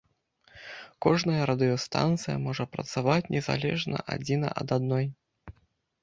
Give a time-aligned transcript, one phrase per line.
[1.05, 5.05] Кожная радыёстанцыя можа працаваць незалежна адзіна ад адной.